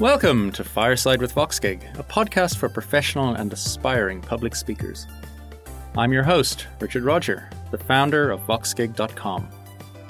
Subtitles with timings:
[0.00, 5.06] Welcome to Fireside with VoxGig, a podcast for professional and aspiring public speakers.
[5.96, 9.48] I'm your host, Richard Rodger, the founder of VoxGig.com,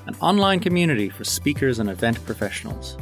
[0.08, 2.98] an online community for speakers and event professionals.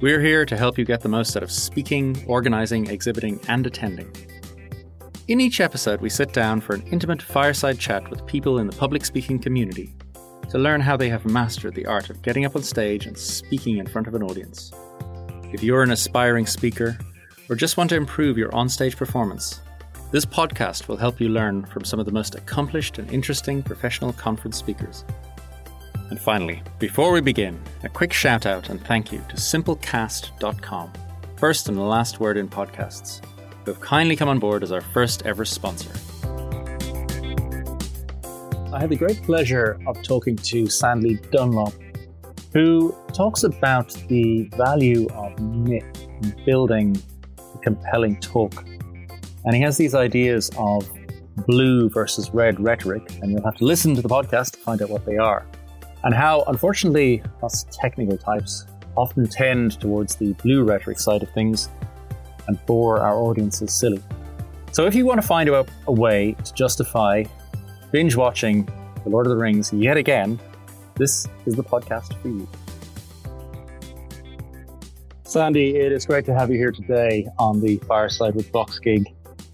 [0.00, 4.10] We're here to help you get the most out of speaking, organizing, exhibiting, and attending.
[5.28, 8.76] In each episode, we sit down for an intimate fireside chat with people in the
[8.78, 9.94] public speaking community
[10.48, 13.76] to learn how they have mastered the art of getting up on stage and speaking
[13.76, 14.72] in front of an audience.
[15.56, 16.98] If you're an aspiring speaker
[17.48, 19.62] or just want to improve your onstage performance,
[20.10, 24.12] this podcast will help you learn from some of the most accomplished and interesting professional
[24.12, 25.06] conference speakers.
[26.10, 30.92] And finally, before we begin, a quick shout out and thank you to simplecast.com,
[31.36, 33.24] first and last word in podcasts,
[33.64, 35.92] who have kindly come on board as our first ever sponsor.
[38.74, 41.72] I had the great pleasure of talking to Sandy Dunlop
[42.56, 46.96] who talks about the value of myth in building
[47.54, 48.64] a compelling talk.
[49.44, 50.88] And he has these ideas of
[51.46, 54.88] blue versus red rhetoric, and you'll have to listen to the podcast to find out
[54.88, 55.46] what they are.
[56.04, 58.64] And how, unfortunately, us technical types
[58.96, 61.68] often tend towards the blue rhetoric side of things
[62.48, 64.02] and bore our audiences silly.
[64.72, 67.24] So, if you want to find a way to justify
[67.92, 68.64] binge watching
[69.04, 70.40] The Lord of the Rings yet again
[70.96, 72.48] this is the podcast for you.
[75.24, 79.04] Sandy, it is great to have you here today on the Fireside with VoxGig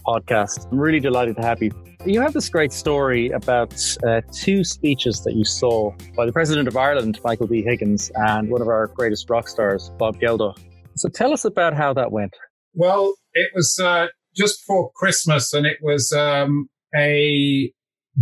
[0.06, 0.70] podcast.
[0.70, 1.72] I'm really delighted to have you.
[2.04, 3.74] You have this great story about
[4.06, 7.62] uh, two speeches that you saw by the President of Ireland, Michael D.
[7.62, 10.58] Higgins, and one of our greatest rock stars, Bob Geldof.
[10.94, 12.36] So tell us about how that went.
[12.74, 17.72] Well, it was uh, just before Christmas, and it was um, a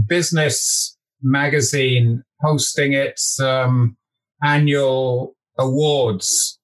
[0.06, 3.96] business magazine hosting its um,
[4.42, 6.58] annual awards.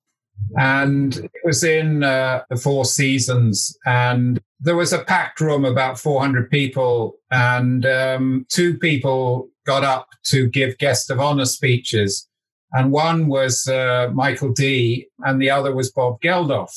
[0.58, 5.98] And it was in uh, the Four Seasons, and there was a packed room, about
[5.98, 12.28] 400 people, and um, two people got up to give guest of honor speeches.
[12.72, 16.70] And one was uh, Michael D, and the other was Bob Geldof.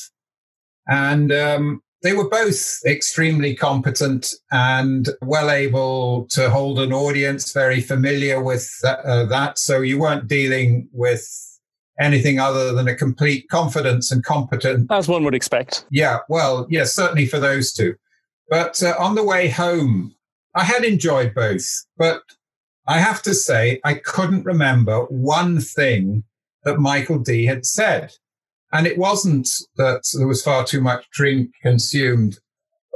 [0.87, 7.81] And um, they were both extremely competent and well able to hold an audience, very
[7.81, 9.59] familiar with that, uh, that.
[9.59, 11.27] So you weren't dealing with
[11.99, 14.87] anything other than a complete confidence and competence.
[14.89, 15.85] As one would expect.
[15.91, 17.95] Yeah, well, yes, yeah, certainly for those two.
[18.49, 20.15] But uh, on the way home,
[20.55, 22.23] I had enjoyed both, but
[22.87, 26.23] I have to say, I couldn't remember one thing
[26.63, 28.13] that Michael D had said.
[28.71, 32.37] And it wasn't that there was far too much drink consumed.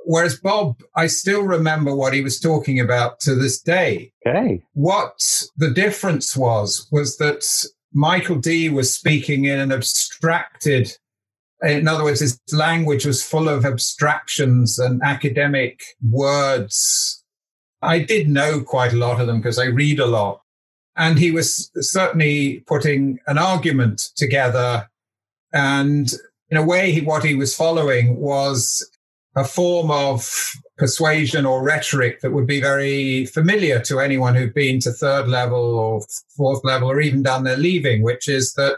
[0.06, 4.12] Whereas Bob, I still remember what he was talking about to this day.
[4.28, 4.62] Okay.
[4.74, 5.20] What
[5.58, 7.46] the difference was, was that
[7.94, 10.92] Michael D was speaking in an abstracted,
[11.62, 17.24] in other words, his language was full of abstractions and academic words.
[17.82, 20.42] I did know quite a lot of them because I read a lot.
[20.96, 24.90] And he was certainly putting an argument together
[25.54, 26.12] and
[26.50, 28.88] in a way, what he was following was
[29.36, 30.30] a form of
[30.78, 35.76] persuasion or rhetoric that would be very familiar to anyone who'd been to third level
[35.76, 36.02] or
[36.38, 38.78] fourth level or even done their leaving, which is that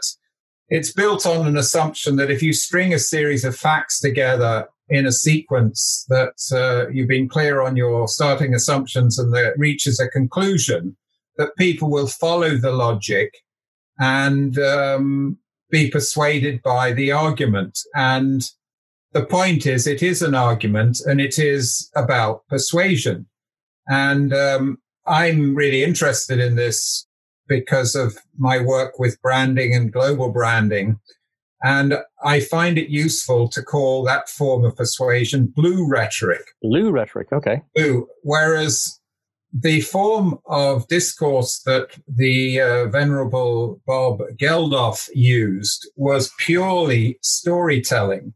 [0.68, 5.06] it's built on an assumption that if you string a series of facts together in
[5.06, 10.08] a sequence that uh, you've been clear on your starting assumptions and that reaches a
[10.08, 10.96] conclusion,
[11.36, 13.34] that people will follow the logic
[13.98, 15.38] and um,
[15.70, 17.78] be persuaded by the argument.
[17.94, 18.42] And
[19.12, 23.26] the point is, it is an argument and it is about persuasion.
[23.88, 27.06] And um, I'm really interested in this
[27.48, 30.98] because of my work with branding and global branding.
[31.62, 36.42] And I find it useful to call that form of persuasion blue rhetoric.
[36.60, 37.62] Blue rhetoric, okay.
[37.74, 38.06] Blue.
[38.22, 39.00] Whereas
[39.58, 48.34] the form of discourse that the uh, venerable Bob Geldof used was purely storytelling.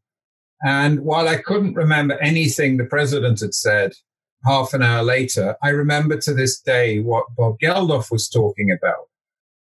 [0.62, 3.92] And while I couldn't remember anything the president had said
[4.44, 9.08] half an hour later, I remember to this day what Bob Geldof was talking about.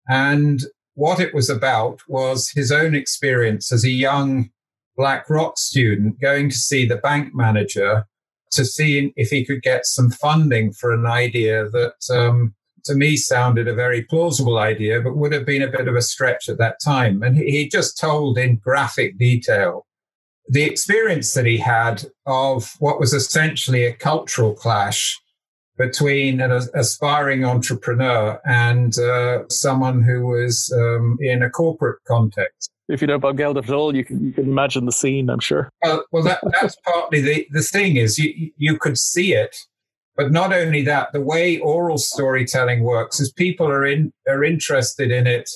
[0.07, 0.61] And
[0.93, 4.49] what it was about was his own experience as a young
[4.95, 8.05] Blackrock student going to see the bank manager
[8.51, 12.55] to see if he could get some funding for an idea that um,
[12.85, 16.01] to me sounded a very plausible idea, but would have been a bit of a
[16.01, 17.21] stretch at that time.
[17.23, 19.85] And he just told in graphic detail
[20.47, 25.19] the experience that he had of what was essentially a cultural clash
[25.77, 32.71] between an aspiring entrepreneur and uh, someone who was um, in a corporate context.
[32.89, 35.29] If you know Bob Geldof at all, you can you can imagine the scene.
[35.29, 35.69] I'm sure.
[35.83, 39.55] Well, well, that, that's partly the the thing is you you could see it,
[40.17, 45.11] but not only that, the way oral storytelling works is people are in are interested
[45.11, 45.49] in it.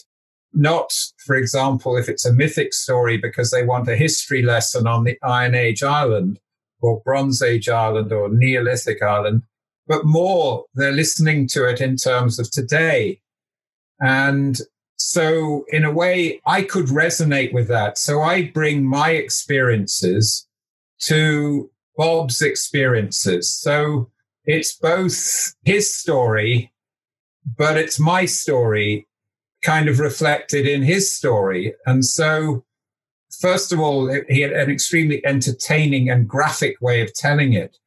[0.56, 0.94] Not,
[1.26, 5.18] for example, if it's a mythic story because they want a history lesson on the
[5.24, 6.40] Iron Age island
[6.80, 9.42] or Bronze Age island or Neolithic island,
[9.88, 13.20] but more they're listening to it in terms of today.
[14.00, 14.60] And
[15.06, 17.98] so, in a way, I could resonate with that.
[17.98, 20.48] So, I bring my experiences
[21.02, 23.52] to Bob's experiences.
[23.52, 24.10] So,
[24.46, 26.72] it's both his story,
[27.58, 29.06] but it's my story
[29.62, 31.76] kind of reflected in his story.
[31.86, 32.64] And so,
[33.42, 37.78] first of all, he had an extremely entertaining and graphic way of telling it,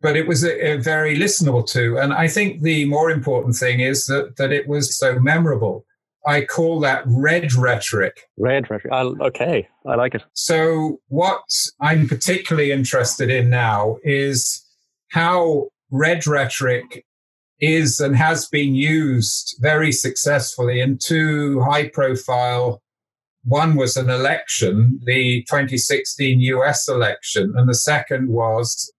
[0.00, 1.98] but it was a, a very listenable to.
[1.98, 5.84] And I think the more important thing is that, that it was so memorable.
[6.26, 8.28] I call that red rhetoric.
[8.36, 8.92] Red rhetoric.
[8.92, 10.22] I, okay, I like it.
[10.34, 11.42] So, what
[11.80, 14.64] I'm particularly interested in now is
[15.10, 17.04] how red rhetoric
[17.60, 22.82] is and has been used very successfully in two high profile.
[23.44, 28.92] One was an election, the 2016 US election, and the second was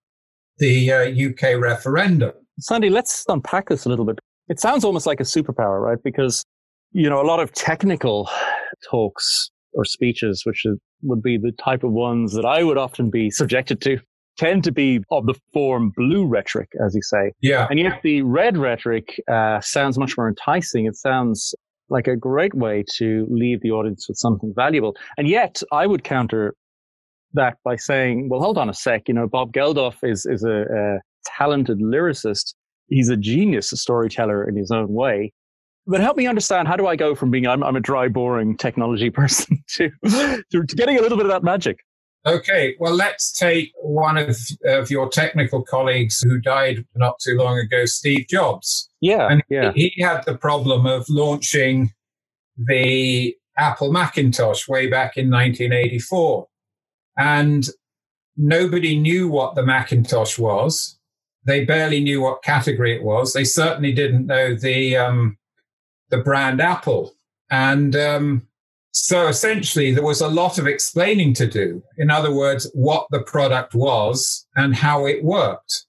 [0.57, 2.33] the uh, UK referendum.
[2.59, 4.19] Sandy, let's unpack this a little bit.
[4.47, 5.97] It sounds almost like a superpower, right?
[6.03, 6.43] Because
[6.93, 8.29] you know, a lot of technical
[8.89, 10.65] talks or speeches, which
[11.03, 13.99] would be the type of ones that I would often be subjected to,
[14.37, 17.31] tend to be of the form blue rhetoric, as you say.
[17.41, 17.67] Yeah.
[17.69, 20.85] And yet the red rhetoric uh, sounds much more enticing.
[20.85, 21.55] It sounds
[21.89, 24.95] like a great way to leave the audience with something valuable.
[25.17, 26.55] And yet I would counter
[27.33, 29.03] that by saying, well, hold on a sec.
[29.07, 30.99] You know, Bob Geldof is, is a, a
[31.37, 32.53] talented lyricist.
[32.87, 35.31] He's a genius, a storyteller in his own way
[35.91, 38.57] but help me understand how do I go from being I'm, I'm a dry, boring
[38.57, 39.89] technology person to,
[40.51, 41.79] to, getting a little bit of that magic?
[42.25, 47.57] Okay, well, let's take one of, of your technical colleagues who died not too long
[47.57, 48.89] ago, Steve Jobs.
[49.01, 49.71] Yeah, and yeah.
[49.73, 51.91] He, he had the problem of launching
[52.57, 56.47] the Apple Macintosh way back in 1984,
[57.17, 57.67] and
[58.37, 60.99] nobody knew what the Macintosh was.
[61.43, 63.33] They barely knew what category it was.
[63.33, 65.37] They certainly didn't know the um,
[66.11, 67.15] the brand Apple.
[67.49, 68.47] And um,
[68.91, 71.81] so essentially, there was a lot of explaining to do.
[71.97, 75.85] In other words, what the product was and how it worked.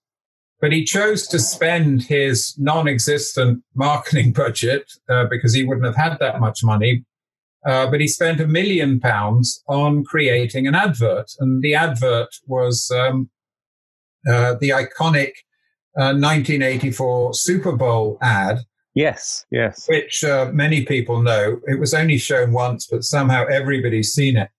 [0.61, 5.97] But he chose to spend his non existent marketing budget uh, because he wouldn't have
[5.97, 7.05] had that much money.
[7.67, 11.31] Uh, but he spent a million pounds on creating an advert.
[11.39, 13.31] And the advert was um,
[14.29, 15.33] uh, the iconic
[15.95, 18.61] 1984 uh, Super Bowl ad
[18.95, 19.87] Yes, yes.
[19.89, 21.61] Which uh, many people know.
[21.67, 24.51] It was only shown once, but somehow everybody's seen it.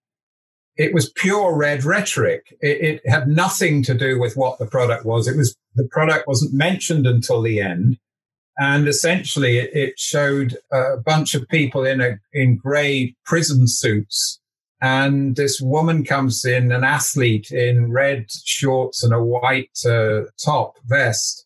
[0.75, 2.57] It was pure red rhetoric.
[2.61, 5.27] It, it, had nothing to do with what the product was.
[5.27, 7.97] It was the product wasn't mentioned until the end,
[8.57, 14.39] and essentially it, it showed a bunch of people in a in grey prison suits,
[14.81, 20.77] and this woman comes in, an athlete in red shorts and a white uh, top
[20.87, 21.42] vest,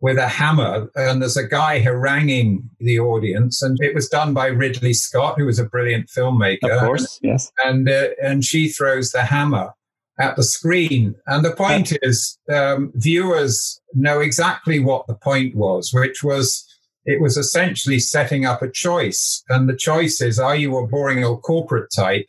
[0.00, 4.46] with a hammer, and there's a guy haranguing the audience, and it was done by
[4.46, 6.74] Ridley Scott, who was a brilliant filmmaker.
[6.74, 7.52] Of course, yes.
[7.64, 9.74] And uh, and she throws the hammer
[10.18, 15.92] at the screen, and the point is, um, viewers know exactly what the point was,
[15.92, 16.66] which was
[17.04, 21.24] it was essentially setting up a choice, and the choice is: are you a boring
[21.24, 22.26] old corporate type,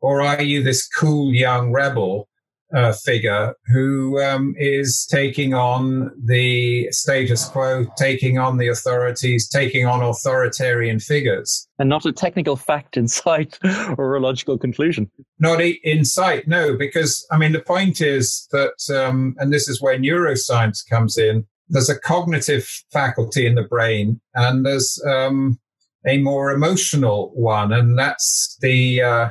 [0.00, 2.28] or are you this cool young rebel?
[2.74, 9.86] Uh, figure who um, is taking on the status quo, taking on the authorities, taking
[9.86, 11.68] on authoritarian figures.
[11.78, 13.58] And not a technical fact in sight
[13.96, 15.10] or a logical conclusion.
[15.38, 19.80] Not in sight, no, because I mean, the point is that, um, and this is
[19.80, 25.58] where neuroscience comes in, there's a cognitive faculty in the brain and there's um,
[26.06, 29.30] a more emotional one, and that's the uh,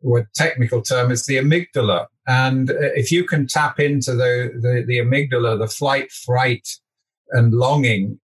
[0.00, 2.06] what technical term is the amygdala.
[2.26, 6.68] And uh, if you can tap into the, the, the amygdala, the flight, fright,
[7.30, 8.20] and longing,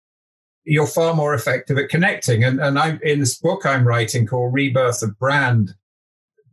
[0.65, 2.43] you're far more effective at connecting.
[2.43, 5.75] And, and I, in this book I'm writing called Rebirth of Brand,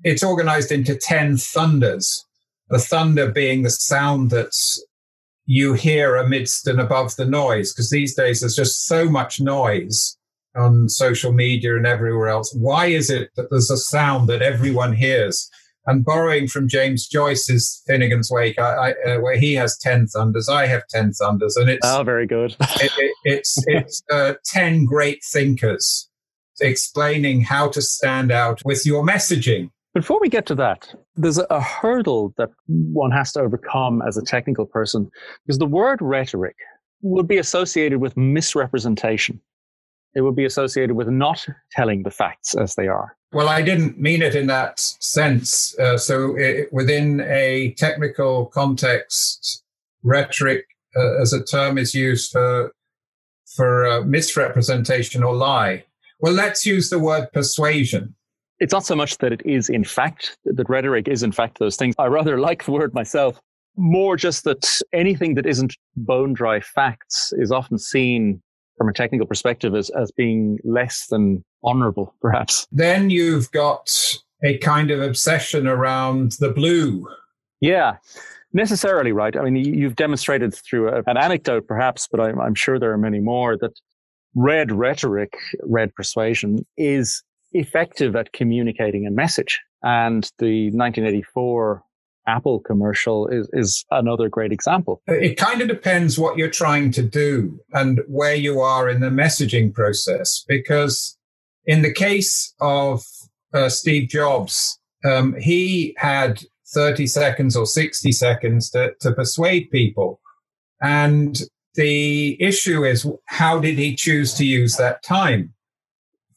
[0.04, 2.24] it's organized into 10 thunders.
[2.68, 4.52] The thunder being the sound that
[5.46, 10.16] you hear amidst and above the noise, because these days there's just so much noise
[10.54, 12.54] on social media and everywhere else.
[12.54, 15.50] Why is it that there's a sound that everyone hears?
[15.86, 20.48] And borrowing from James Joyce's Finnegans Wake, I, I, uh, where he has ten thunders,
[20.48, 22.56] I have ten thunders, and it's oh, very good.
[22.60, 26.08] it, it, it's it's uh, ten great thinkers
[26.60, 29.70] explaining how to stand out with your messaging.
[29.94, 34.22] Before we get to that, there's a hurdle that one has to overcome as a
[34.22, 35.10] technical person
[35.44, 36.56] because the word rhetoric
[37.02, 39.40] would be associated with misrepresentation.
[40.14, 43.16] It would be associated with not telling the facts as they are.
[43.32, 45.78] Well, I didn't mean it in that sense.
[45.78, 49.62] Uh, so, it, within a technical context,
[50.02, 50.66] rhetoric
[50.96, 52.72] uh, as a term is used for
[53.56, 55.84] for uh, misrepresentation or lie.
[56.20, 58.14] Well, let's use the word persuasion.
[58.60, 61.76] It's not so much that it is in fact that rhetoric is in fact those
[61.76, 61.94] things.
[61.98, 63.40] I rather like the word myself.
[63.76, 68.42] More just that anything that isn't bone dry facts is often seen
[68.76, 72.66] from a technical perspective as, as being less than honorable, perhaps.
[72.72, 73.90] Then you've got
[74.44, 77.06] a kind of obsession around the blue.
[77.60, 77.96] Yeah,
[78.52, 79.36] necessarily right.
[79.36, 82.98] I mean, you've demonstrated through a, an anecdote, perhaps, but I'm, I'm sure there are
[82.98, 83.78] many more that
[84.34, 89.60] red rhetoric, red persuasion is effective at communicating a message.
[89.82, 91.82] And the 1984
[92.26, 95.02] Apple commercial is, is another great example.
[95.06, 99.10] It kind of depends what you're trying to do and where you are in the
[99.10, 100.44] messaging process.
[100.46, 101.16] Because
[101.66, 103.04] in the case of
[103.52, 110.20] uh, Steve Jobs, um, he had 30 seconds or 60 seconds to, to persuade people.
[110.80, 111.40] And
[111.74, 115.54] the issue is how did he choose to use that time?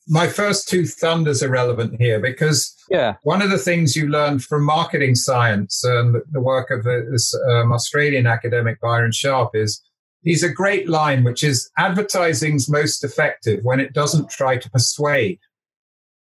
[0.08, 3.16] My first two thunders are relevant here because yeah.
[3.24, 7.72] one of the things you learn from marketing science and the work of this um,
[7.72, 9.82] Australian academic Byron Sharp is
[10.22, 15.40] he's a great line, which is advertising's most effective when it doesn't try to persuade.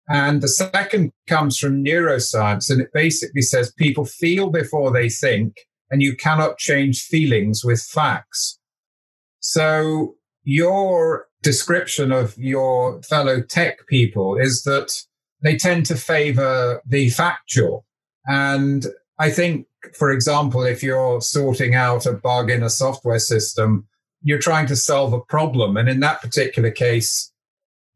[0.07, 5.55] And the second comes from neuroscience, and it basically says people feel before they think,
[5.89, 8.59] and you cannot change feelings with facts.
[9.39, 14.91] So your description of your fellow tech people is that
[15.43, 17.85] they tend to favor the factual.
[18.25, 18.87] And
[19.19, 23.87] I think, for example, if you're sorting out a bug in a software system,
[24.23, 25.77] you're trying to solve a problem.
[25.77, 27.31] And in that particular case,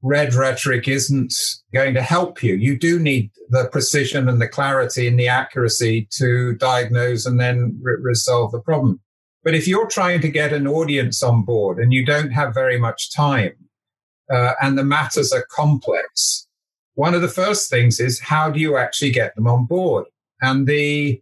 [0.03, 1.33] red rhetoric isn't
[1.73, 2.53] going to help you.
[2.53, 7.79] You do need the precision and the clarity and the accuracy to diagnose and then
[7.81, 9.01] re- resolve the problem.
[9.49, 12.77] But if you're trying to get an audience on board and you don't have very
[12.77, 13.55] much time
[14.31, 16.47] uh, and the matters are complex,
[16.93, 20.05] one of the first things is how do you actually get them on board?
[20.39, 21.19] And the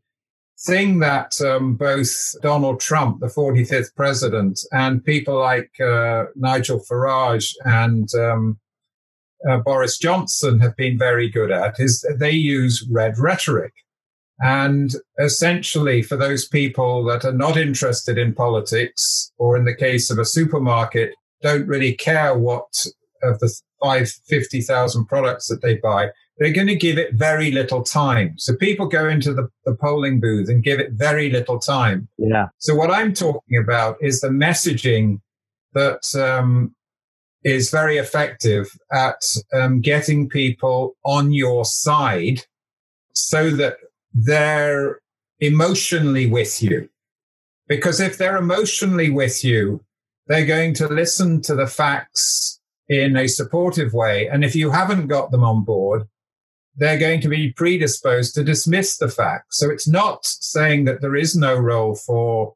[0.60, 7.54] thing that um, both Donald Trump, the 45th president, and people like uh, Nigel Farage
[7.64, 8.60] and um,
[9.50, 13.72] uh, Boris Johnson have been very good at is they use red rhetoric.
[14.40, 20.12] And essentially, for those people that are not interested in politics, or in the case
[20.12, 22.86] of a supermarket, don't really care what
[23.24, 23.52] of the
[23.82, 28.36] five fifty thousand products that they buy, they're going to give it very little time.
[28.38, 32.08] So people go into the, the polling booth and give it very little time.
[32.18, 32.48] Yeah.
[32.60, 35.20] So what I'm talking about is the messaging
[35.74, 36.76] that um,
[37.44, 39.22] is very effective at
[39.54, 42.46] um, getting people on your side
[43.14, 43.78] so that
[44.18, 45.00] they're
[45.40, 46.90] emotionally with you.
[47.68, 49.84] Because if they're emotionally with you,
[50.26, 52.60] they're going to listen to the facts
[52.90, 54.28] in a supportive way.
[54.28, 56.08] And if you haven't got them on board,
[56.76, 59.58] they're going to be predisposed to dismiss the facts.
[59.58, 62.54] So it's not saying that there is no role for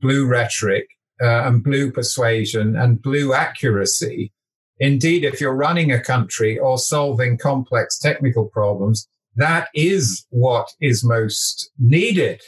[0.00, 0.88] blue rhetoric
[1.22, 4.32] uh, and blue persuasion and blue accuracy.
[4.78, 11.04] Indeed, if you're running a country or solving complex technical problems, that is what is
[11.04, 12.40] most needed.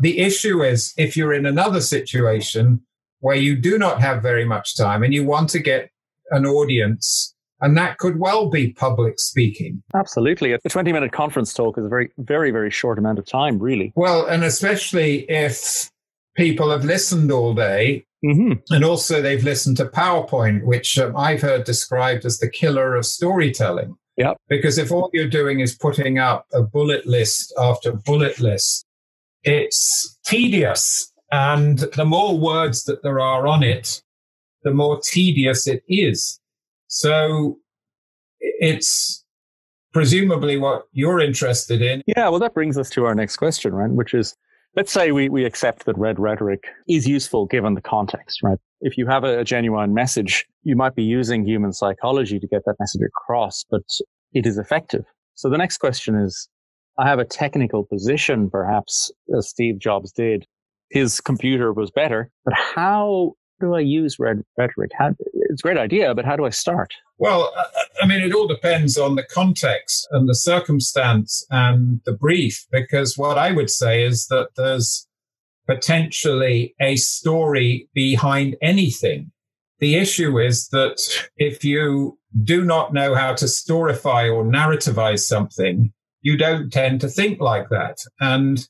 [0.00, 2.80] The issue is if you're in another situation
[3.20, 5.90] where you do not have very much time and you want to get
[6.30, 9.82] an audience and that could well be public speaking.
[9.94, 10.52] Absolutely.
[10.52, 13.92] A 20 minute conference talk is a very, very, very short amount of time, really.
[13.96, 15.90] Well, and especially if
[16.36, 18.52] people have listened all day mm-hmm.
[18.70, 23.04] and also they've listened to PowerPoint, which um, I've heard described as the killer of
[23.04, 23.96] storytelling.
[24.18, 24.34] Yeah.
[24.48, 28.84] Because if all you're doing is putting up a bullet list after bullet list,
[29.44, 31.12] it's tedious.
[31.30, 34.02] And the more words that there are on it,
[34.64, 36.40] the more tedious it is.
[36.88, 37.58] So
[38.40, 39.24] it's
[39.92, 42.02] presumably what you're interested in.
[42.06, 43.90] Yeah, well, that brings us to our next question, right?
[43.90, 44.36] Which is
[44.78, 48.58] let's say we, we accept that red rhetoric is useful given the context, right?
[48.80, 52.62] If you have a, a, genuine message, you might be using human psychology to get
[52.64, 53.82] that message across, but
[54.34, 55.04] it is effective.
[55.34, 56.48] So the next question is,
[56.96, 60.46] I have a technical position, perhaps as Steve Jobs did.
[60.90, 64.92] His computer was better, but how do I use red rhetoric?
[64.96, 65.10] How,
[65.48, 66.92] it's a great idea, but how do I start?
[67.18, 67.64] Well, uh, uh,
[68.02, 73.18] I mean, it all depends on the context and the circumstance and the brief, because
[73.18, 75.06] what I would say is that there's
[75.66, 79.32] potentially a story behind anything.
[79.80, 80.98] The issue is that
[81.36, 87.08] if you do not know how to storify or narrativize something, you don't tend to
[87.08, 87.98] think like that.
[88.20, 88.66] And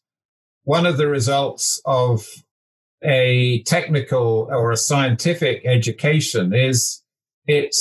[0.64, 2.26] one of the results of
[3.02, 7.02] a technical or a scientific education is
[7.46, 7.74] it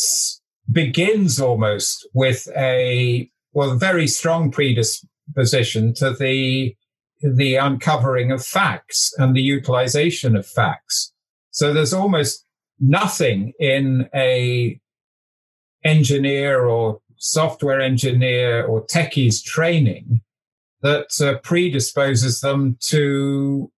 [0.72, 6.76] begins almost with a well very strong predisposition to the
[7.22, 11.14] the uncovering of facts and the utilization of facts.
[11.50, 12.46] So there's almost
[12.80, 14.80] nothing in a
[15.84, 20.22] engineer or software engineer or techies training
[20.82, 23.72] that uh, predisposes them to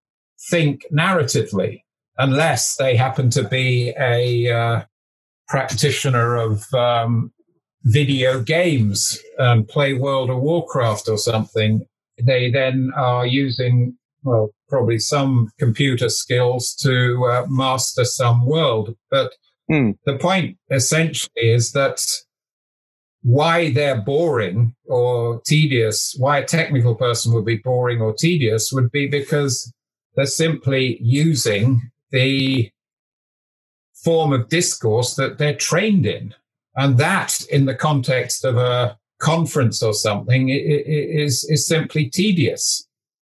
[0.49, 1.81] think narratively,
[2.17, 4.83] unless they happen to be a uh,
[5.47, 7.31] practitioner of um,
[7.83, 11.85] video games and play World of Warcraft or something.
[12.21, 18.95] They then are using, well, probably some computer skills to uh, master some world.
[19.09, 19.33] But
[19.71, 19.97] mm.
[20.05, 22.05] the point essentially is that
[23.21, 28.91] why they're boring or tedious, why a technical person would be boring or tedious would
[28.91, 29.71] be because
[30.19, 32.69] they're simply using the
[34.03, 36.35] form of discourse that they're trained in.
[36.75, 42.85] And that, in the context of a conference or something, is, is simply tedious.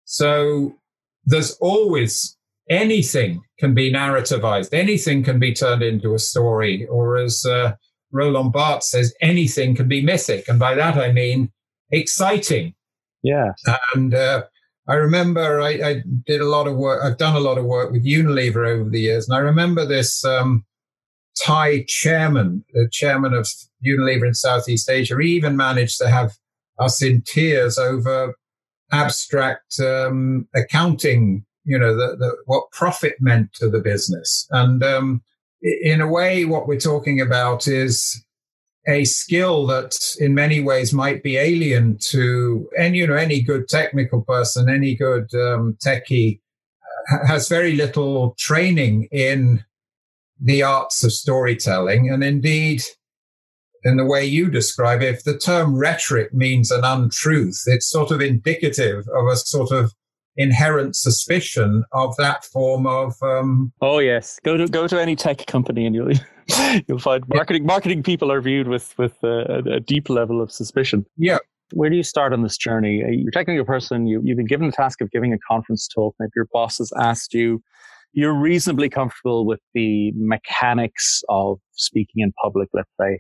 [0.07, 0.79] So
[1.27, 2.39] there's always
[2.71, 7.75] anything can be narrativized, anything can be turned into a story, or as uh,
[8.13, 10.49] Roland Barthes says, anything can be mythic.
[10.49, 11.53] And by that I mean
[11.91, 12.75] exciting.
[13.23, 13.53] Yeah.
[13.95, 14.45] And uh,
[14.89, 17.93] I remember I, I, did a lot of work, I've done a lot of work
[17.93, 19.29] with Unilever over the years.
[19.29, 20.65] And I remember this um,
[21.45, 23.47] Thai chairman, the chairman of
[23.87, 26.33] Unilever in Southeast Asia, he even managed to have
[26.79, 28.35] us in tears over
[28.91, 34.47] abstract um, accounting, you know, the, the, what profit meant to the business.
[34.51, 35.23] And um,
[35.61, 38.25] in a way, what we're talking about is
[38.89, 43.69] a skill that in many ways might be alien to any, you know, any good
[43.69, 46.41] technical person, any good um, techie
[47.13, 49.63] uh, has very little training in
[50.41, 52.09] the arts of storytelling.
[52.09, 52.83] And indeed,
[53.85, 58.11] in the way you describe it, if the term rhetoric means an untruth, it's sort
[58.11, 59.93] of indicative of a sort of
[60.39, 63.15] inherent suspicion of that form of.
[63.23, 66.13] Um, oh yes, go to go to any tech company and you'll
[66.89, 71.05] you'll find marketing marketing people are viewed with with a, a deep level of suspicion.
[71.19, 71.39] Yeah.
[71.75, 73.03] Where do you start on this journey?
[73.11, 74.07] You're technically a person.
[74.07, 76.15] You, you've been given the task of giving a conference talk.
[76.19, 77.63] Maybe your boss has asked you.
[78.15, 83.19] You're reasonably comfortable with the mechanics of speaking in public, let's say.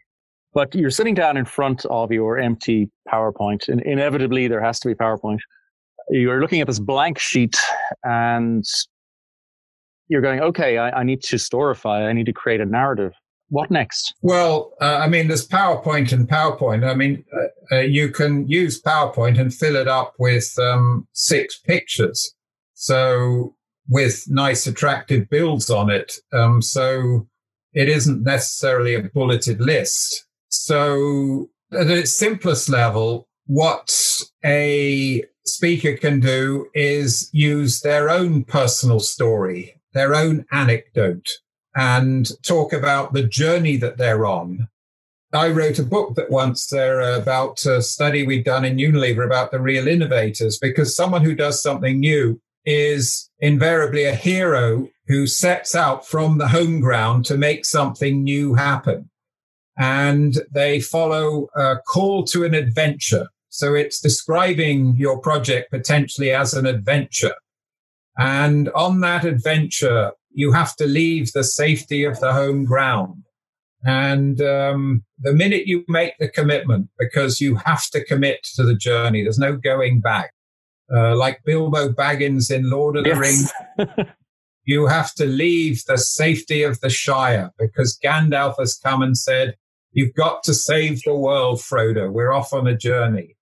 [0.54, 4.88] But you're sitting down in front of your empty PowerPoint, and inevitably there has to
[4.88, 5.40] be PowerPoint
[6.10, 7.56] you're looking at this blank sheet
[8.04, 8.64] and
[10.08, 13.12] you're going, okay, I, I need to storify, I need to create a narrative.
[13.50, 14.14] What next?
[14.20, 16.86] Well, uh, I mean, there's PowerPoint and PowerPoint.
[16.86, 21.58] I mean, uh, uh, you can use PowerPoint and fill it up with um, six
[21.58, 22.34] pictures.
[22.74, 23.54] So,
[23.88, 26.12] with nice, attractive builds on it.
[26.32, 27.26] Um, so,
[27.72, 30.26] it isn't necessarily a bulleted list.
[30.50, 39.00] So, at its simplest level, what a speaker can do is use their own personal
[39.00, 41.28] story, their own anecdote,
[41.76, 44.68] and talk about the journey that they're on.
[45.32, 49.50] I wrote a book that once there about a study we'd done in Unilever about
[49.50, 55.74] the real innovators, because someone who does something new is invariably a hero who sets
[55.74, 59.10] out from the home ground to make something new happen.
[59.78, 66.54] And they follow a call to an adventure so it's describing your project potentially as
[66.54, 67.34] an adventure.
[68.16, 73.24] And on that adventure, you have to leave the safety of the home ground.
[73.84, 78.76] And um, the minute you make the commitment, because you have to commit to the
[78.76, 80.30] journey, there's no going back.
[80.94, 83.18] Uh, like Bilbo Baggins in Lord of the yes.
[83.18, 84.08] Rings,
[84.66, 89.56] you have to leave the safety of the Shire because Gandalf has come and said,
[89.90, 92.12] You've got to save the world, Frodo.
[92.12, 93.34] We're off on a journey.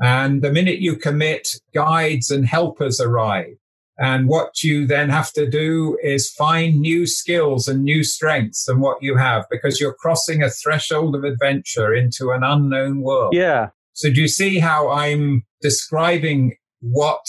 [0.00, 3.56] And the minute you commit, guides and helpers arrive.
[3.98, 8.80] And what you then have to do is find new skills and new strengths than
[8.80, 13.34] what you have because you're crossing a threshold of adventure into an unknown world.
[13.34, 13.68] Yeah.
[13.92, 17.26] So do you see how I'm describing what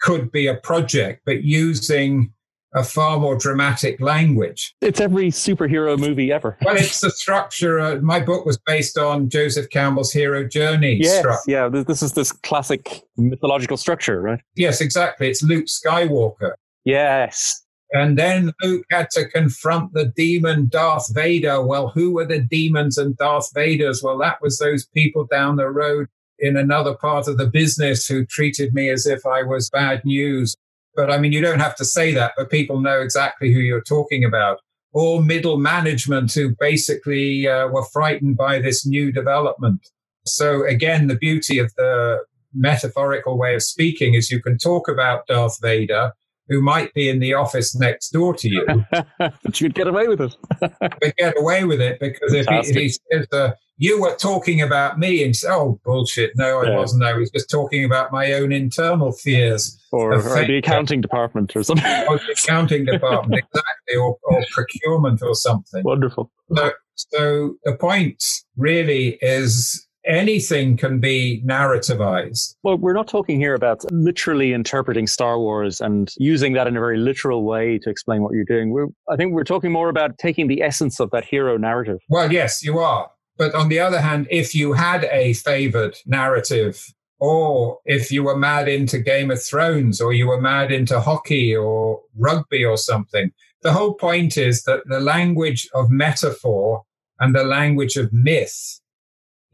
[0.00, 2.32] could be a project, but using
[2.74, 4.74] a far more dramatic language.
[4.80, 6.56] It's every superhero movie ever.
[6.64, 7.78] well, it's the structure.
[7.78, 10.98] Uh, my book was based on Joseph Campbell's hero journey.
[11.00, 11.68] Yes, stru- yeah.
[11.68, 14.40] This is this classic mythological structure, right?
[14.56, 15.28] Yes, exactly.
[15.28, 16.52] It's Luke Skywalker.
[16.84, 17.62] Yes.
[17.92, 21.62] And then Luke had to confront the demon Darth Vader.
[21.62, 24.02] Well, who were the demons and Darth Vaders?
[24.02, 26.08] Well, that was those people down the road
[26.38, 30.56] in another part of the business who treated me as if I was bad news.
[30.94, 33.82] But I mean, you don't have to say that, but people know exactly who you're
[33.82, 34.58] talking about.
[34.92, 39.88] Or middle management who basically uh, were frightened by this new development.
[40.26, 42.18] So again, the beauty of the
[42.54, 46.12] metaphorical way of speaking is you can talk about Darth Vader,
[46.48, 48.84] who might be in the office next door to you.
[49.18, 50.36] but you'd get away with it.
[50.60, 54.60] but get away with it because if he, if he, says, uh, you were talking
[54.60, 56.32] about me and oh, bullshit.
[56.36, 56.76] No, I yeah.
[56.76, 57.04] wasn't.
[57.04, 59.78] I was just talking about my own internal fears.
[59.92, 61.84] Or, or the accounting department or something.
[62.08, 63.96] or the accounting department, exactly.
[63.96, 65.82] Or, or procurement or something.
[65.84, 66.30] Wonderful.
[66.54, 68.22] So, so the point
[68.56, 72.54] really is anything can be narrativized.
[72.62, 76.80] Well, we're not talking here about literally interpreting Star Wars and using that in a
[76.80, 78.70] very literal way to explain what you're doing.
[78.70, 81.98] We're, I think we're talking more about taking the essence of that hero narrative.
[82.08, 83.10] Well, yes, you are.
[83.36, 88.36] But on the other hand, if you had a favored narrative, or if you were
[88.36, 93.32] mad into Game of Thrones, or you were mad into hockey or rugby or something,
[93.62, 96.84] the whole point is that the language of metaphor
[97.20, 98.80] and the language of myth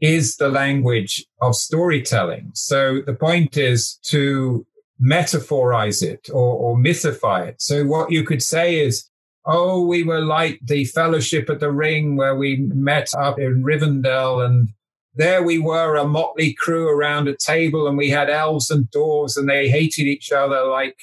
[0.01, 2.51] is the language of storytelling.
[2.53, 4.65] So the point is to
[4.99, 7.61] metaphorize it or, or mythify it.
[7.61, 9.09] So what you could say is,
[9.45, 14.45] oh, we were like the fellowship at the ring where we met up in Rivendell
[14.45, 14.69] and
[15.15, 19.37] there we were, a motley crew around a table and we had elves and dwarves
[19.37, 20.95] and they hated each other like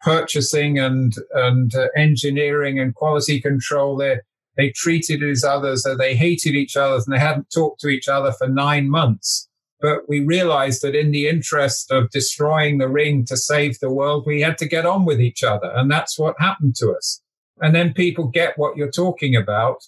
[0.00, 3.96] purchasing and, and uh, engineering and quality control.
[3.96, 4.18] They,
[4.56, 8.08] they treated as others, uh, they hated each other and they hadn't talked to each
[8.08, 9.48] other for nine months.
[9.80, 14.24] But we realized that in the interest of destroying the ring to save the world,
[14.26, 15.70] we had to get on with each other.
[15.74, 17.20] And that's what happened to us.
[17.60, 19.78] And then people get what you're talking about.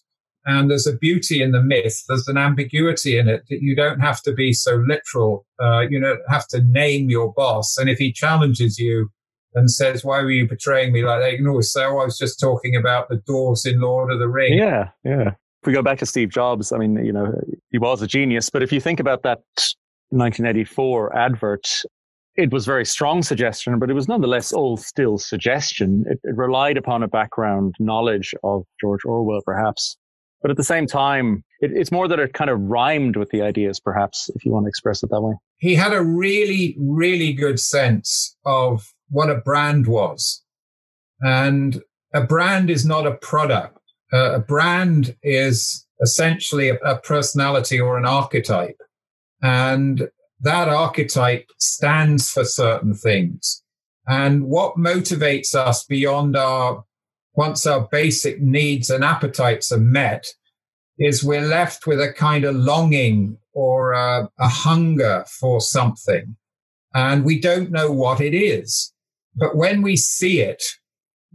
[0.44, 2.04] And there's a beauty in the myth.
[2.08, 5.44] There's an ambiguity in it that you don't have to be so literal.
[5.62, 7.76] Uh, you don't have to name your boss.
[7.76, 9.10] And if he challenges you
[9.54, 11.32] and says, why were you betraying me like that?
[11.32, 14.20] You can always say, oh, I was just talking about the dwarves in Lord of
[14.20, 14.56] the Ring.
[14.56, 14.88] Yeah.
[15.04, 15.32] Yeah.
[15.62, 17.32] If we go back to Steve Jobs, I mean, you know,
[17.70, 19.40] he was a genius, but if you think about that
[20.10, 21.68] 1984 advert
[22.38, 26.04] it was very strong suggestion, but it was nonetheless all still suggestion.
[26.08, 29.98] It, it, relied upon a background knowledge of George Orwell, perhaps.
[30.40, 33.42] But at the same time, it, it's more that it kind of rhymed with the
[33.42, 35.34] ideas, perhaps, if you want to express it that way.
[35.56, 40.44] He had a really, really good sense of what a brand was.
[41.20, 41.82] And
[42.14, 43.80] a brand is not a product.
[44.12, 48.80] Uh, a brand is essentially a, a personality or an archetype.
[49.42, 50.08] And
[50.40, 53.62] that archetype stands for certain things.
[54.06, 56.84] And what motivates us beyond our,
[57.34, 60.26] once our basic needs and appetites are met,
[60.98, 66.36] is we're left with a kind of longing or a, a hunger for something.
[66.94, 68.92] And we don't know what it is.
[69.36, 70.62] But when we see it,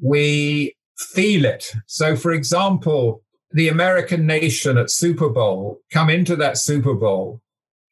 [0.01, 1.71] we feel it.
[1.85, 7.41] So, for example, the American nation at Super Bowl come into that Super Bowl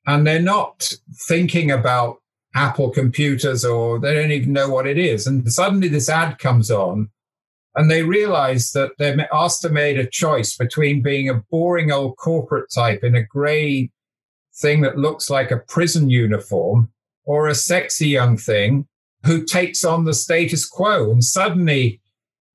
[0.06, 0.92] and they're not
[1.28, 2.18] thinking about
[2.56, 5.28] Apple computers or they don't even know what it is.
[5.28, 7.10] And suddenly this ad comes on
[7.76, 12.18] and they realize that they're asked to make a choice between being a boring old
[12.18, 13.90] corporate type in a gray
[14.56, 16.92] thing that looks like a prison uniform
[17.24, 18.88] or a sexy young thing
[19.26, 21.12] who takes on the status quo.
[21.12, 22.01] And suddenly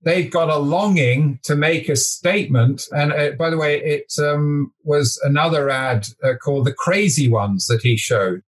[0.06, 2.86] they've got a longing to make a statement.
[2.92, 7.66] And uh, by the way, it um, was another ad uh, called The Crazy Ones
[7.66, 8.42] that he showed.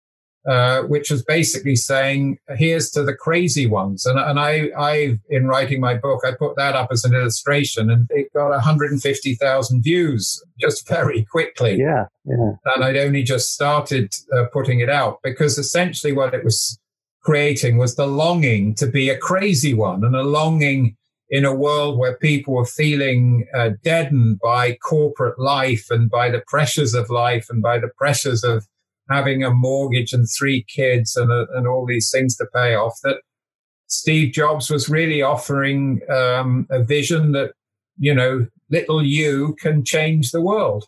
[0.46, 5.46] Uh, which was basically saying, "Here's to the crazy ones." And, and I, I, in
[5.46, 10.44] writing my book, I put that up as an illustration, and it got 150,000 views
[10.60, 11.78] just very quickly.
[11.78, 12.52] Yeah, yeah.
[12.74, 16.78] And I'd only just started uh, putting it out because essentially what it was
[17.22, 20.94] creating was the longing to be a crazy one and a longing
[21.34, 26.40] in a world where people were feeling uh, deadened by corporate life and by the
[26.46, 28.64] pressures of life and by the pressures of
[29.10, 33.00] having a mortgage and three kids and, uh, and all these things to pay off,
[33.02, 33.16] that
[33.88, 37.50] Steve Jobs was really offering um, a vision that,
[37.98, 40.84] you know, little you can change the world.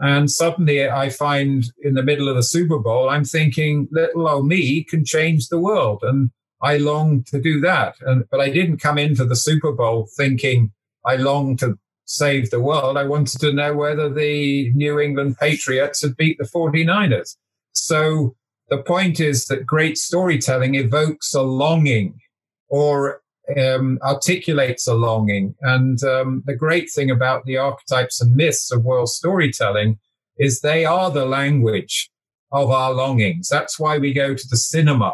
[0.00, 4.48] And suddenly I find in the middle of the Super Bowl, I'm thinking little old
[4.48, 6.00] me can change the world.
[6.02, 7.96] And I long to do that.
[8.00, 10.72] And, but I didn't come into the Super Bowl thinking
[11.04, 12.96] I long to save the world.
[12.96, 17.36] I wanted to know whether the New England Patriots had beat the 49ers.
[17.72, 18.36] So
[18.68, 22.20] the point is that great storytelling evokes a longing
[22.68, 23.22] or
[23.58, 25.54] um, articulates a longing.
[25.60, 29.98] And um, the great thing about the archetypes and myths of world storytelling
[30.38, 32.10] is they are the language
[32.52, 33.48] of our longings.
[33.48, 35.12] That's why we go to the cinema,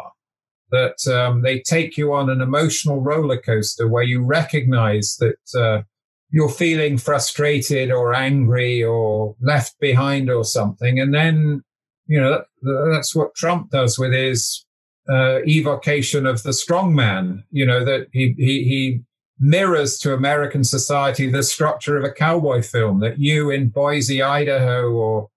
[0.71, 5.81] that um, they take you on an emotional roller coaster where you recognize that uh,
[6.29, 10.99] you're feeling frustrated or angry or left behind or something.
[10.99, 11.63] And then,
[12.07, 12.43] you know,
[12.91, 14.65] that's what Trump does with his
[15.09, 19.01] uh, evocation of the strongman, you know, that he, he, he
[19.39, 24.91] mirrors to American society the structure of a cowboy film that you in Boise, Idaho
[24.91, 25.29] or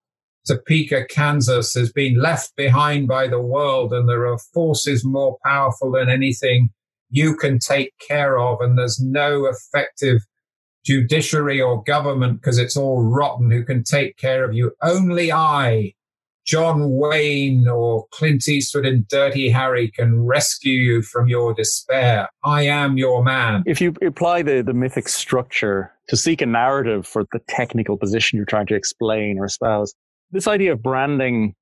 [0.46, 5.92] Topeka, Kansas has been left behind by the world and there are forces more powerful
[5.92, 6.70] than anything
[7.10, 8.60] you can take care of.
[8.60, 10.22] And there's no effective
[10.84, 14.72] judiciary or government because it's all rotten who can take care of you.
[14.82, 15.94] Only I
[16.44, 22.28] John Wayne or Clint Eastwood in Dirty Harry can rescue you from your despair.
[22.44, 23.62] I am your man.
[23.66, 28.36] If you apply the, the mythic structure to seek a narrative for the technical position
[28.36, 29.94] you're trying to explain or espouse,
[30.30, 31.54] this idea of branding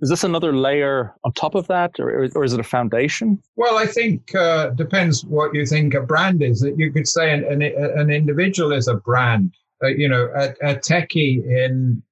[0.00, 3.42] is this another layer on top of that, or, or is it a foundation?
[3.56, 6.60] Well, I think uh, depends what you think a brand is.
[6.60, 9.54] That you could say an, an, an individual is a brand.
[9.82, 12.02] Uh, you know, a, a techie in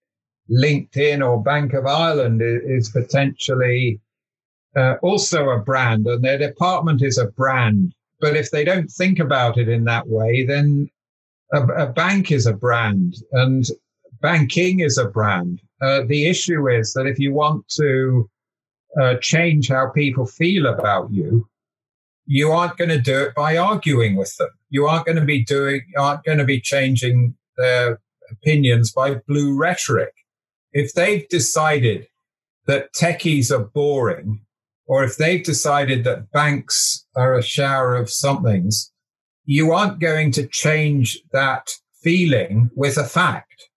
[0.51, 4.01] LinkedIn or Bank of Ireland is, potentially
[4.77, 7.95] uh, also a brand and their department is a brand.
[8.21, 10.91] But if they don't think about it in that way, then
[11.53, 13.67] a, a bank is a brand and
[14.25, 15.61] banking is a brand.
[15.83, 18.27] Uh, the issue is that if you want to
[18.99, 21.47] uh, change how people feel about you,
[22.25, 24.49] you aren't going to do it by arguing with them.
[24.71, 29.59] You aren't going to be doing, aren't going to be changing their opinions by blue
[29.59, 30.15] rhetoric
[30.73, 32.07] if they've decided
[32.67, 34.41] that techies are boring,
[34.87, 38.91] or if they've decided that banks are a shower of somethings,
[39.45, 41.69] you aren't going to change that
[42.03, 43.69] feeling with a fact.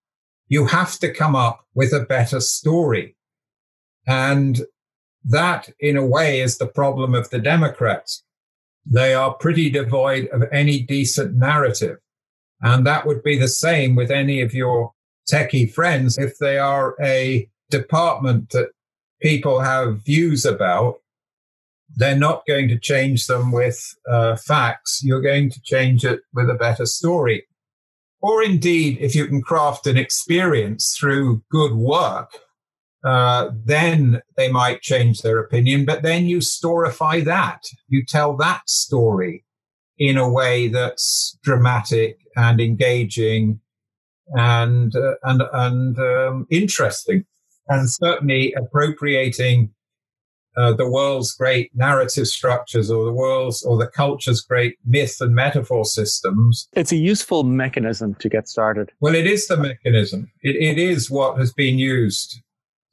[0.48, 3.16] You have to come up with a better story.
[4.08, 4.62] And
[5.26, 8.24] that, in a way, is the problem of the Democrats.
[8.86, 11.98] They are pretty devoid of any decent narrative.
[12.62, 14.94] And that would be the same with any of your
[15.30, 18.70] techie friends, if they are a department that
[19.22, 20.96] people have views about,
[21.96, 25.02] they're not going to change them with uh, facts.
[25.04, 27.46] You're going to change it with a better story.
[28.22, 32.32] Or indeed, if you can craft an experience through good work,
[33.04, 35.86] uh, then they might change their opinion.
[35.86, 37.64] But then you storify that.
[37.88, 39.46] You tell that story
[39.98, 43.60] in a way that's dramatic and engaging
[44.36, 47.26] and uh, and and um, interesting,
[47.70, 49.74] and certainly appropriating
[50.58, 55.36] uh, the world's great narrative structures or the world's or the culture's great myth and
[55.36, 56.68] metaphor systems.
[56.74, 58.92] It's a useful mechanism to get started.
[59.00, 60.32] Well, it is the mechanism.
[60.42, 62.42] It, it is what has been used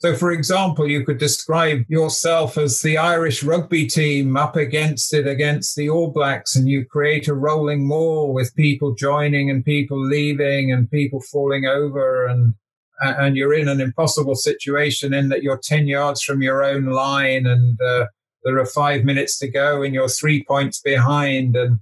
[0.05, 5.27] so, for example, you could describe yourself as the Irish rugby team up against it,
[5.27, 9.99] against the All Blacks, and you create a rolling maul with people joining and people
[9.99, 12.53] leaving and people falling over, and
[13.01, 17.47] and you're in an impossible situation in that you're ten yards from your own line,
[17.47, 18.07] and uh,
[18.45, 21.81] there are five minutes to go, and you're three points behind, and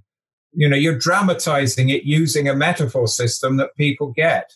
[0.53, 4.51] you know you're dramatizing it using a metaphor system that people get.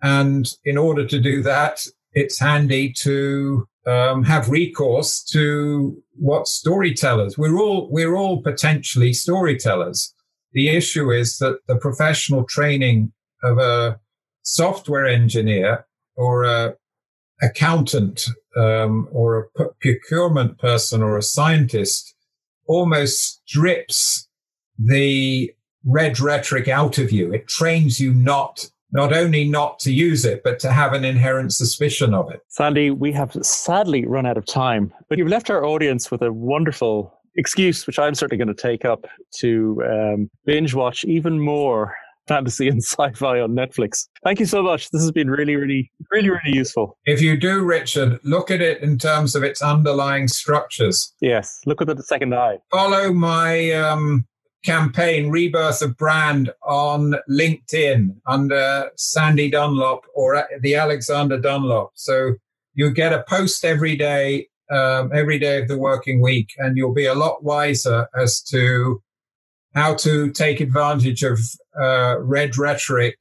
[0.00, 7.38] And in order to do that, it's handy to um, have recourse to what storytellers.
[7.38, 10.14] We're all we're all potentially storytellers.
[10.52, 13.98] The issue is that the professional training of a
[14.42, 15.86] software engineer
[16.18, 16.74] or a
[17.40, 18.26] accountant
[18.56, 22.14] um, or a procurement person or a scientist
[22.66, 24.28] almost strips
[24.78, 25.52] the
[25.84, 27.32] red rhetoric out of you.
[27.32, 31.52] It trains you not not only not to use it, but to have an inherent
[31.52, 32.40] suspicion of it.
[32.48, 36.32] Sandy, we have sadly run out of time, but you've left our audience with a
[36.32, 39.04] wonderful excuse, which I'm certainly going to take up
[39.40, 41.94] to um, binge watch even more
[42.28, 44.08] fantasy and sci-fi on Netflix.
[44.22, 44.90] Thank you so much.
[44.90, 46.98] This has been really, really, really, really useful.
[47.06, 51.14] If you do, Richard, look at it in terms of its underlying structures.
[51.20, 52.58] Yes, look at the second eye.
[52.70, 54.26] Follow my um,
[54.64, 61.92] campaign, Rebirth of Brand, on LinkedIn under Sandy Dunlop or the Alexander Dunlop.
[61.94, 62.34] So
[62.74, 66.94] you get a post every day um, every day of the working week, and you'll
[66.94, 69.02] be a lot wiser as to
[69.74, 71.38] how to take advantage of
[71.80, 73.16] uh, red rhetoric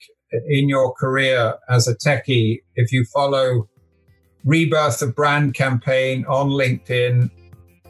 [0.48, 3.68] in your career as a techie if you follow
[4.44, 7.30] Rebirth of Brand campaign on LinkedIn,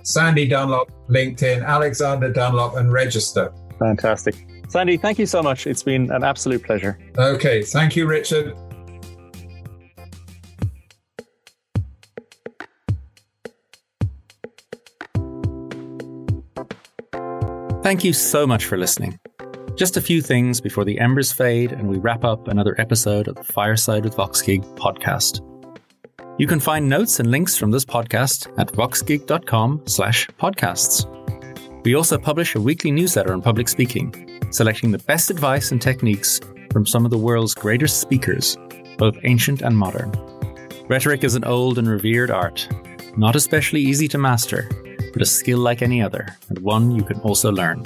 [0.03, 3.53] Sandy Dunlop, LinkedIn, Alexander Dunlop, and register.
[3.79, 4.35] Fantastic.
[4.67, 5.67] Sandy, thank you so much.
[5.67, 6.99] It's been an absolute pleasure.
[7.17, 7.61] Okay.
[7.61, 8.55] Thank you, Richard.
[17.87, 19.17] Thank you so much for listening.
[19.77, 23.35] Just a few things before the embers fade and we wrap up another episode of
[23.35, 25.39] the Fireside with VoxGig podcast.
[26.37, 31.05] You can find notes and links from this podcast at voxgig.com slash podcasts.
[31.85, 36.41] We also publish a weekly newsletter on public speaking, selecting the best advice and techniques
[36.73, 38.57] from some of the world's greatest speakers,
[38.97, 40.11] both ancient and modern.
[40.89, 42.67] Rhetoric is an old and revered art,
[43.15, 44.69] not especially easy to master,
[45.17, 47.81] but a skill like any other, and one you can also learn.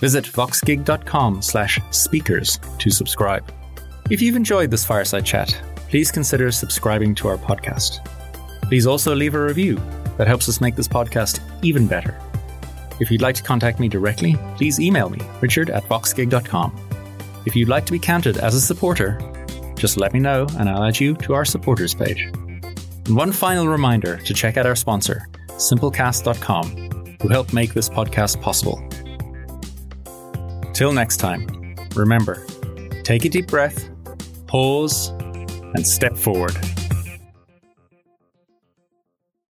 [0.00, 3.50] Visit voxgig.com slash speakers to subscribe.
[4.10, 8.06] If you've enjoyed this fireside chat, please consider subscribing to our podcast.
[8.68, 9.80] Please also leave a review
[10.18, 12.20] that helps us make this podcast even better.
[13.00, 16.76] If you'd like to contact me directly, please email me, richard at voxgig.com.
[17.46, 19.18] If you'd like to be counted as a supporter,
[19.76, 22.24] just let me know and I'll add you to our supporters page.
[23.06, 25.26] And one final reminder to check out our sponsor,
[25.62, 28.82] simplecast.com, who help make this podcast possible.
[30.72, 32.46] Till next time, remember
[33.04, 33.90] take a deep breath,
[34.46, 35.08] pause,
[35.74, 36.56] and step forward.